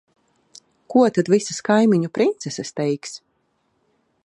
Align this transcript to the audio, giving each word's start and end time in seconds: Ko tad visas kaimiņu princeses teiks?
Ko 0.93 1.03
tad 1.17 1.29
visas 1.33 1.59
kaimiņu 1.69 2.11
princeses 2.19 2.75
teiks? 2.81 3.17